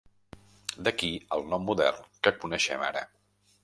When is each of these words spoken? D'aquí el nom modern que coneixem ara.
D'aquí 0.87 1.11
el 1.39 1.47
nom 1.53 1.69
modern 1.69 2.11
que 2.25 2.37
coneixem 2.43 2.91
ara. 2.93 3.09